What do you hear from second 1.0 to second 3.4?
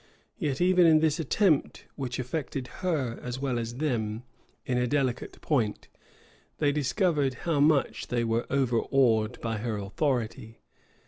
attempt, which affected her, as